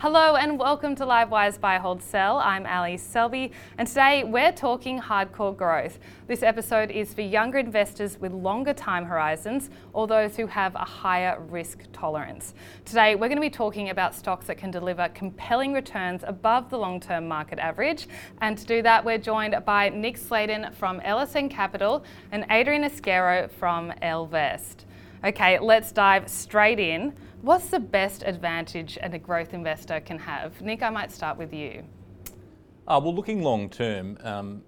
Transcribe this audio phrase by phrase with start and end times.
[0.00, 2.38] Hello and welcome to Livewire's Buy Hold Sell.
[2.38, 5.98] I'm Ally Selby and today we're talking hardcore growth.
[6.28, 10.84] This episode is for younger investors with longer time horizons or those who have a
[10.84, 12.54] higher risk tolerance.
[12.84, 16.78] Today we're going to be talking about stocks that can deliver compelling returns above the
[16.78, 18.06] long-term market average
[18.40, 23.50] and to do that we're joined by Nick Sladen from LSN Capital and Adrian Ezquerro
[23.50, 24.84] from Elvest.
[25.24, 27.12] Okay, let's dive straight in.
[27.42, 30.60] What's the best advantage a growth investor can have?
[30.60, 31.82] Nick, I might start with you.
[32.86, 34.62] Uh, well, looking long term, um,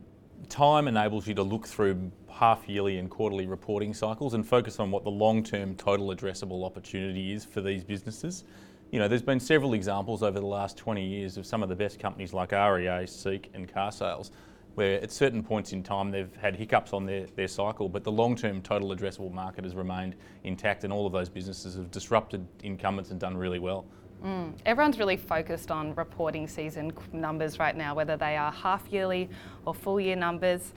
[0.49, 4.91] time enables you to look through half yearly and quarterly reporting cycles and focus on
[4.91, 8.43] what the long term total addressable opportunity is for these businesses.
[8.91, 11.77] You know, there's been several examples over the last 20 years of some of the
[11.77, 14.31] best companies like REA, Seek, and Carsales
[14.75, 18.13] where at certain points in time they've had hiccups on their, their cycle, but the
[18.13, 22.47] long term total addressable market has remained intact, and all of those businesses have disrupted
[22.63, 23.85] incumbents and done really well.
[24.25, 24.53] Mm.
[24.67, 29.31] Everyone's really focused on reporting season numbers right now, whether they are half yearly
[29.65, 30.75] or full year numbers.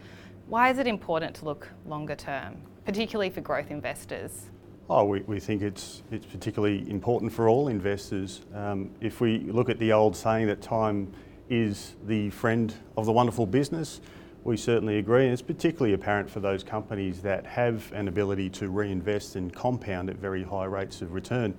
[0.47, 4.49] Why is it important to look longer term, particularly for growth investors?
[4.89, 8.41] Oh, we, we think it's, it's particularly important for all investors.
[8.53, 11.11] Um, if we look at the old saying that time
[11.49, 14.01] is the friend of the wonderful business.
[14.43, 18.69] We certainly agree, and it's particularly apparent for those companies that have an ability to
[18.69, 21.57] reinvest and compound at very high rates of return.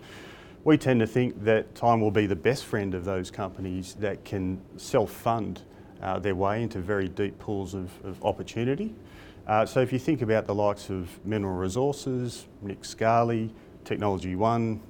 [0.65, 4.25] We tend to think that time will be the best friend of those companies that
[4.25, 5.63] can self fund
[6.03, 8.95] uh, their way into very deep pools of, of opportunity.
[9.47, 13.53] Uh, so, if you think about the likes of Mineral Resources, Nick Scali,
[13.85, 14.81] Technology One,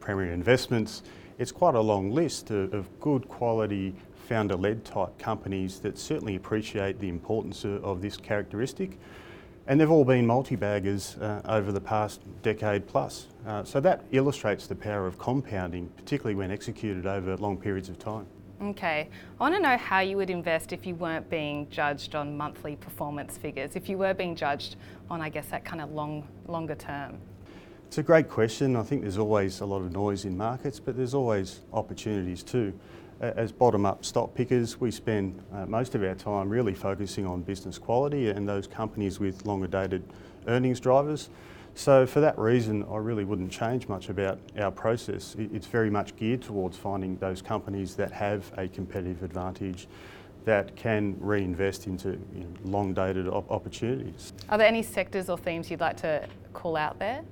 [0.00, 1.02] Premier Investments,
[1.38, 3.94] it's quite a long list of, of good quality
[4.30, 8.96] founder led type companies that certainly appreciate the importance of, of this characteristic.
[9.66, 13.26] And they've all been multi baggers uh, over the past decade plus.
[13.44, 17.98] Uh, so that illustrates the power of compounding, particularly when executed over long periods of
[17.98, 18.24] time.
[18.62, 19.08] Okay,
[19.40, 22.76] I want to know how you would invest if you weren't being judged on monthly
[22.76, 24.76] performance figures, if you were being judged
[25.10, 27.18] on, I guess, that kind of long, longer term.
[27.88, 28.76] It's a great question.
[28.76, 32.72] I think there's always a lot of noise in markets, but there's always opportunities too
[33.20, 37.78] as bottom-up stock pickers, we spend uh, most of our time really focusing on business
[37.78, 40.02] quality and those companies with longer dated
[40.46, 41.28] earnings drivers.
[41.74, 45.36] So for that reason, I really wouldn't change much about our process.
[45.38, 49.86] It's very much geared towards finding those companies that have a competitive advantage
[50.44, 54.32] that can reinvest into you know, long dated op- opportunities.
[54.48, 57.22] Are there any sectors or themes you'd like to call out there?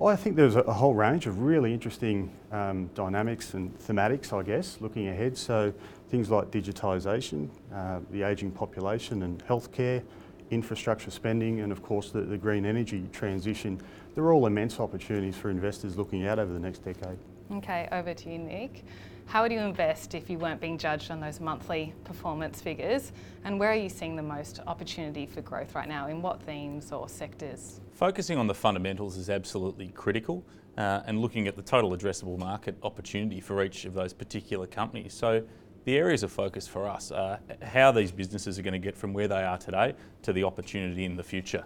[0.00, 4.42] Well, I think there's a whole range of really interesting um, dynamics and thematics, I
[4.42, 5.36] guess, looking ahead.
[5.36, 5.74] So
[6.08, 10.02] things like digitisation, uh, the ageing population and healthcare,
[10.50, 13.78] infrastructure spending, and of course the, the green energy transition.
[14.14, 17.18] They're all immense opportunities for investors looking out over the next decade.
[17.52, 18.84] Okay, over to you, Nick.
[19.30, 23.12] How would you invest if you weren't being judged on those monthly performance figures?
[23.44, 26.08] And where are you seeing the most opportunity for growth right now?
[26.08, 27.80] In what themes or sectors?
[27.92, 30.44] Focusing on the fundamentals is absolutely critical
[30.76, 35.14] uh, and looking at the total addressable market opportunity for each of those particular companies.
[35.14, 35.44] So
[35.84, 39.12] the areas of focus for us are how these businesses are going to get from
[39.12, 41.64] where they are today to the opportunity in the future.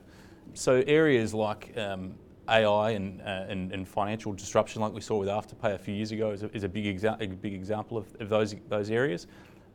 [0.53, 2.15] So areas like um,
[2.49, 6.13] AI and, uh, and, and, financial disruption, like we saw with Afterpay a few years
[6.13, 9.27] ago, is a, is a big, exa- a big example of, of, those, those areas.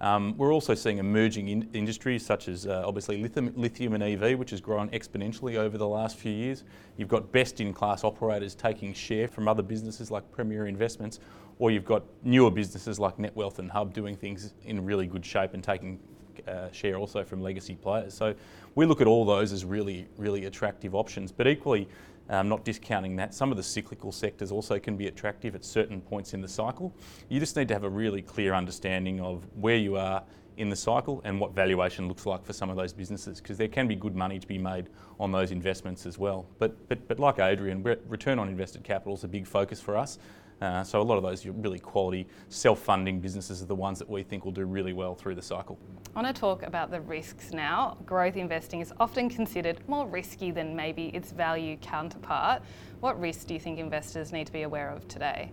[0.01, 4.39] Um, we're also seeing emerging in industries such as uh, obviously lithium, lithium, and EV,
[4.39, 6.63] which has grown exponentially over the last few years.
[6.95, 11.19] You've got best in class operators taking share from other businesses like Premier Investments,
[11.57, 15.53] or you've got newer businesses like Netwealth and Hub doing things in really good shape
[15.53, 15.99] and taking
[16.47, 18.13] uh, share also from legacy players.
[18.13, 18.33] So
[18.75, 21.33] we look at all those as really, really attractive options.
[21.33, 21.89] But equally,
[22.29, 23.33] um, not discounting that.
[23.33, 26.93] Some of the cyclical sectors also can be attractive at certain points in the cycle.
[27.27, 30.23] You just need to have a really clear understanding of where you are
[30.57, 33.69] in the cycle and what valuation looks like for some of those businesses because there
[33.69, 36.45] can be good money to be made on those investments as well.
[36.59, 40.19] But, but, but like Adrian, return on invested capital is a big focus for us.
[40.61, 44.23] Uh, so a lot of those really quality self-funding businesses are the ones that we
[44.23, 45.77] think will do really well through the cycle.
[46.15, 47.97] I want to talk about the risks now.
[48.05, 52.61] Growth investing is often considered more risky than maybe its value counterpart.
[52.99, 55.51] What risks do you think investors need to be aware of today?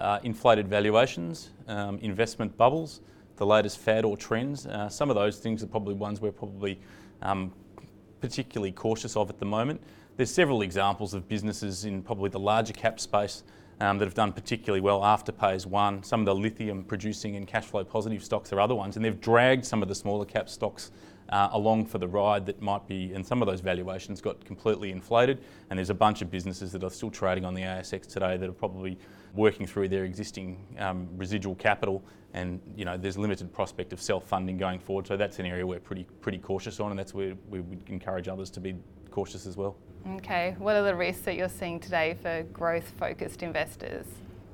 [0.00, 3.02] Uh, inflated valuations, um, investment bubbles,
[3.36, 4.66] the latest fad or trends.
[4.66, 6.80] Uh, some of those things are probably ones we're probably
[7.22, 7.52] um,
[8.20, 9.80] particularly cautious of at the moment.
[10.16, 13.42] There's several examples of businesses in probably the larger cap space
[13.80, 15.00] um, that have done particularly well.
[15.00, 16.02] Afterpay is one.
[16.02, 19.20] Some of the lithium producing and cash flow positive stocks are other ones, and they've
[19.20, 20.90] dragged some of the smaller cap stocks
[21.30, 24.90] uh, along for the ride that might be, and some of those valuations got completely
[24.90, 25.38] inflated.
[25.70, 28.48] And there's a bunch of businesses that are still trading on the ASX today that
[28.48, 28.98] are probably
[29.34, 32.02] working through their existing um, residual capital,
[32.34, 35.06] and you know there's limited prospect of self-funding going forward.
[35.06, 38.28] So that's an area we're pretty pretty cautious on, and that's where we would encourage
[38.28, 38.74] others to be
[39.10, 39.76] cautious as well.
[40.16, 44.06] Okay, what are the risks that you're seeing today for growth-focused investors?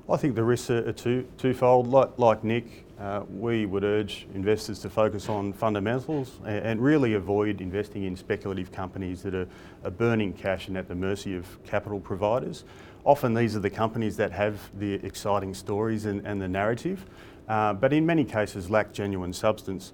[0.09, 1.87] I think the risks are two, twofold.
[1.87, 7.15] Like, like Nick, uh, we would urge investors to focus on fundamentals and, and really
[7.15, 9.47] avoid investing in speculative companies that are,
[9.83, 12.63] are, burning cash and at the mercy of capital providers.
[13.03, 17.05] Often these are the companies that have the exciting stories and, and the narrative,
[17.49, 19.91] uh, but in many cases lack genuine substance.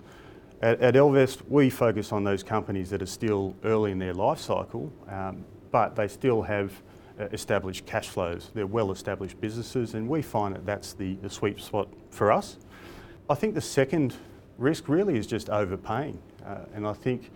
[0.63, 4.39] At, at Elvest, we focus on those companies that are still early in their life
[4.39, 6.71] cycle, um, but they still have
[7.19, 8.49] uh, established cash flows.
[8.53, 12.55] They're well established businesses, and we find that that's the, the sweet spot for us.
[13.29, 14.15] I think the second
[14.57, 17.29] risk really is just overpaying, uh, and I think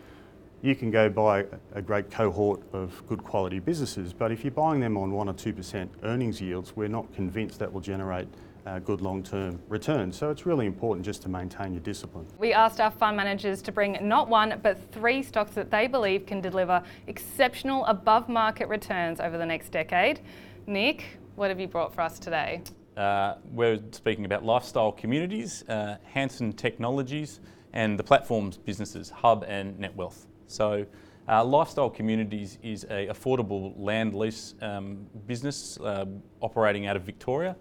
[0.61, 4.79] you can go buy a great cohort of good quality businesses, but if you're buying
[4.79, 8.29] them on 1 or 2% earnings yields, we're not convinced that will generate
[8.67, 10.17] uh, good long-term returns.
[10.17, 12.27] So it's really important just to maintain your discipline.
[12.37, 16.25] We asked our fund managers to bring not one but three stocks that they believe
[16.25, 20.19] can deliver exceptional above-market returns over the next decade.
[20.67, 21.05] Nick,
[21.35, 22.61] what have you brought for us today?
[22.97, 27.39] Uh, we're speaking about lifestyle communities, uh, Hansen Technologies,
[27.73, 30.25] and the platforms businesses Hub and Netwealth.
[30.47, 30.85] So.
[31.29, 36.05] Uh, lifestyle Communities is a affordable land lease um, business uh,
[36.39, 37.53] operating out of Victoria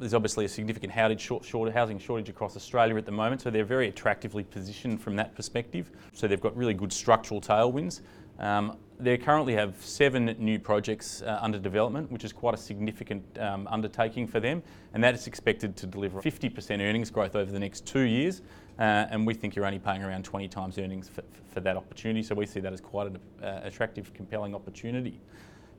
[0.00, 4.42] there's obviously a significant housing shortage across Australia at the moment, so they're very attractively
[4.42, 5.90] positioned from that perspective.
[6.14, 8.00] So they've got really good structural tailwinds.
[8.38, 13.22] Um, they currently have seven new projects uh, under development, which is quite a significant
[13.38, 14.62] um, undertaking for them,
[14.94, 18.40] and that is expected to deliver 50% earnings growth over the next two years.
[18.78, 22.22] Uh, and we think you're only paying around 20 times earnings for, for that opportunity,
[22.22, 25.20] so we see that as quite an uh, attractive, compelling opportunity.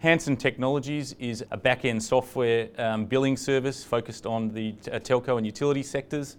[0.01, 5.45] Hansen Technologies is a back-end software um, billing service focused on the uh, telco and
[5.45, 6.37] utility sectors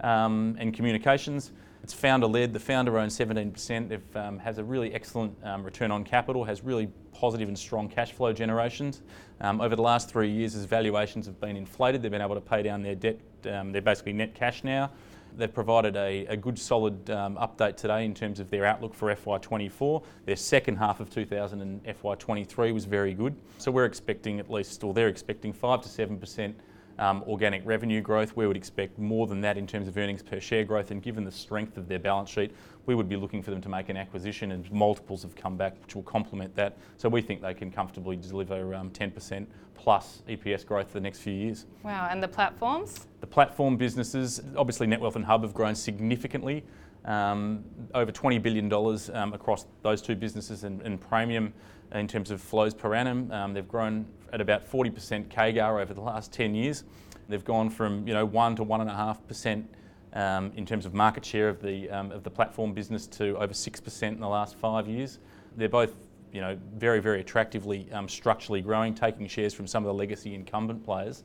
[0.00, 1.52] um, and communications.
[1.84, 2.52] It's founder-led.
[2.52, 3.92] The founder owns 17%.
[3.92, 7.88] It um, has a really excellent um, return on capital, has really positive and strong
[7.88, 9.02] cash flow generations.
[9.40, 12.40] Um, over the last three years, as valuations have been inflated, they've been able to
[12.40, 13.20] pay down their debt.
[13.48, 14.90] Um, they're basically net cash now.
[15.36, 19.14] They've provided a, a good solid um, update today in terms of their outlook for
[19.14, 20.04] FY24.
[20.26, 23.34] Their second half of 2000 and FY23 was very good.
[23.58, 26.54] So we're expecting at least, or they're expecting 5 to 7%
[26.98, 28.36] um, organic revenue growth.
[28.36, 31.24] We would expect more than that in terms of earnings per share growth, and given
[31.24, 32.52] the strength of their balance sheet,
[32.86, 35.80] we would be looking for them to make an acquisition, and multiples have come back,
[35.82, 36.76] which will complement that.
[36.96, 41.18] So we think they can comfortably deliver um, 10% plus EPS growth for the next
[41.18, 41.66] few years.
[41.82, 43.06] Wow, and the platforms?
[43.20, 46.64] The platform businesses, obviously Netwealth and Hub have grown significantly.
[47.04, 51.52] Um, over $20 billion um, across those two businesses in, and, Praemium
[51.92, 53.30] in terms of flows per annum.
[53.30, 56.84] Um, they've grown at about 40% CAGR over the last 10 years.
[57.28, 59.68] They've gone from you know one to one and a half percent
[60.12, 63.54] um, in terms of market share of the um, of the platform business to over
[63.54, 65.18] six percent in the last five years.
[65.56, 65.94] They're both
[66.32, 70.34] you know very very attractively um, structurally growing, taking shares from some of the legacy
[70.34, 71.22] incumbent players,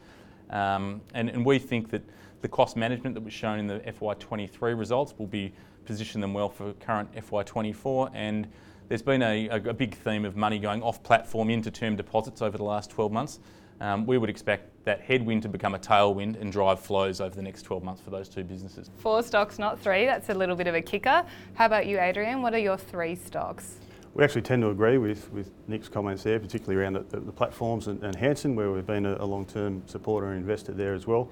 [0.50, 2.04] and and we think that
[2.42, 5.54] the cost management that was shown in the FY23 results will be
[5.86, 8.48] position them well for current FY24 and
[8.90, 12.58] there's been a, a, big theme of money going off platform into term deposits over
[12.58, 13.40] the last 12 months.
[13.82, 17.42] Um, we would expect that headwind to become a tailwind and drive flows over the
[17.42, 18.90] next 12 months for those two businesses.
[18.98, 20.06] Four stocks, not three.
[20.06, 21.24] That's a little bit of a kicker.
[21.54, 22.42] How about you, Adrian?
[22.42, 23.76] What are your three stocks?
[24.16, 27.32] We actually tend to agree with, with Nick's comments there, particularly around the, the, the
[27.32, 31.06] platforms and, and Hansen, where we've been a, a long-term supporter and investor there as
[31.06, 31.30] well.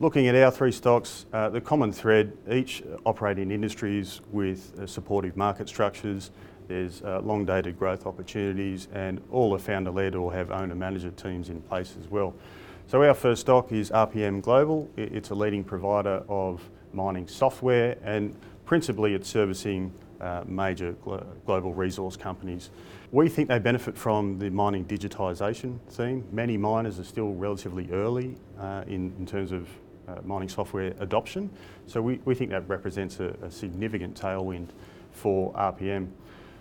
[0.00, 4.86] Looking at our three stocks, uh, the common thread, each operate in industries with uh,
[4.88, 6.32] supportive market structures,
[6.66, 11.12] there's uh, long dated growth opportunities and all are founder led or have owner manager
[11.12, 12.34] teams in place as well.
[12.88, 14.90] So our first stock is RPM Global.
[14.96, 16.60] It's a leading provider of
[16.92, 18.34] mining software and
[18.64, 22.70] principally it's servicing uh, major glo- global resource companies.
[23.12, 26.24] We think they benefit from the mining digitisation theme.
[26.32, 29.68] Many miners are still relatively early uh, in, in terms of
[30.08, 31.50] uh, mining software adoption,
[31.86, 34.68] so we, we think that represents a, a significant tailwind
[35.12, 36.08] for RPM.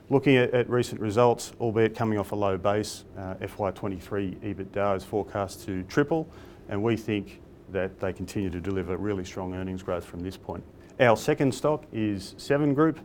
[0.10, 5.04] Looking at, at, recent results, albeit coming off a low base, uh, FY23 EBITDA is
[5.04, 6.30] forecast to triple,
[6.70, 10.64] and we think that they continue to deliver really strong earnings growth from this point.
[11.00, 13.00] Our second stock is Seven Group.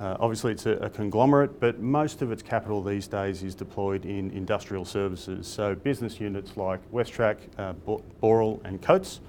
[0.00, 4.04] Uh, obviously, it's a, a, conglomerate, but most of its capital these days is deployed
[4.04, 5.46] in industrial services.
[5.46, 7.74] So, business units like WesTrac, uh,
[8.22, 9.20] Boral, and Coates.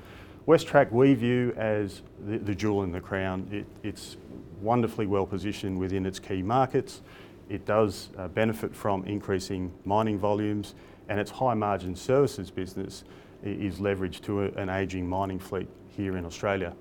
[0.48, 3.48] WesTrac we view as the, the jewel in the crown.
[3.52, 4.18] It, it's
[4.62, 7.02] wonderfully well positioned within its key markets.
[7.50, 10.76] It does uh, benefit from increasing mining volumes,
[11.08, 13.04] and its high margin services business
[13.44, 16.74] is leveraged to a, an ageing mining fleet here in Australia.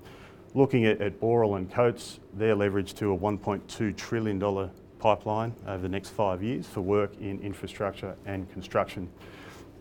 [0.55, 5.89] Looking at, at Boral and Coates, they're leveraged to a $1.2 trillion pipeline over the
[5.89, 9.09] next five years for work in infrastructure and construction.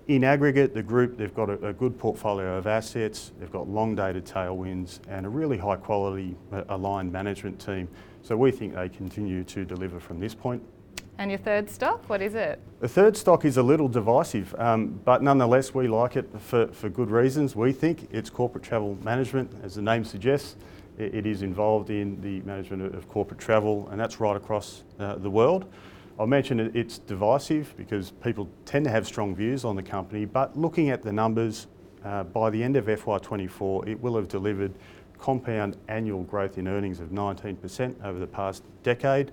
[0.09, 3.95] In aggregate, the group, they've got a, a good portfolio of assets, they've got long
[3.95, 7.87] dated tailwinds and a really high quality uh, aligned management team.
[8.23, 10.63] So we think they continue to deliver from this point.
[11.19, 12.59] And your third stock, what is it?
[12.81, 16.89] The third stock is a little divisive, um, but nonetheless, we like it for, for
[16.89, 17.55] good reasons.
[17.55, 20.57] We think it's corporate travel management, as the name suggests.
[20.97, 25.17] It, it is involved in the management of corporate travel, and that's right across uh,
[25.17, 25.71] the world.
[26.19, 30.25] I mentioned it, it's divisive because people tend to have strong views on the company,
[30.25, 31.69] but looking at the numbers,
[32.05, 34.75] uh, by the end of FY24, it will have delivered
[35.19, 39.33] compound annual growth in earnings of 19% over the past decade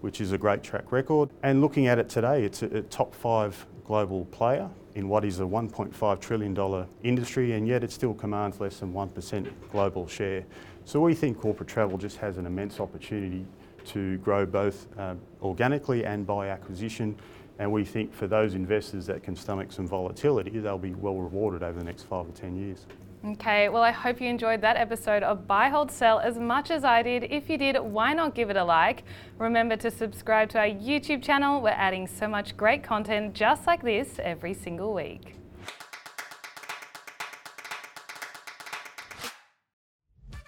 [0.00, 1.30] which is a great track record.
[1.42, 5.40] And looking at it today, it's a, a top five global player in what is
[5.40, 10.44] a $1.5 trillion industry, and yet it still commands less than 1% global share.
[10.84, 13.44] So we think corporate travel just has an immense opportunity
[13.86, 17.16] to grow both uh, organically and by acquisition.
[17.58, 21.62] And we think for those investors that can stomach some volatility, they'll be well rewarded
[21.62, 22.86] over the next five or 10 years.
[23.24, 26.84] Okay, well, I hope you enjoyed that episode of Buy, Hold, Sell as much as
[26.84, 27.24] I did.
[27.24, 29.02] If you did, why not give it a like?
[29.38, 31.60] Remember to subscribe to our YouTube channel.
[31.60, 35.34] We're adding so much great content just like this every single week.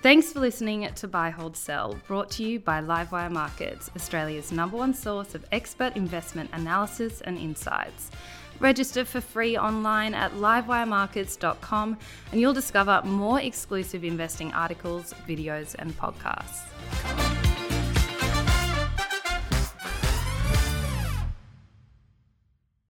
[0.00, 4.76] Thanks for listening to Buy, Hold, Sell, brought to you by Livewire Markets, Australia's number
[4.76, 8.12] one source of expert investment analysis and insights.
[8.60, 11.98] Register for free online at livewiremarkets.com
[12.30, 17.27] and you'll discover more exclusive investing articles, videos, and podcasts.